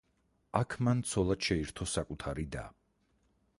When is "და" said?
2.59-2.67